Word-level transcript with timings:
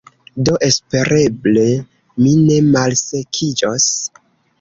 Do 0.47 0.53
espereble 0.67 1.65
mi 2.21 2.31
ne 2.47 2.57
malsekiĝos 2.77 3.87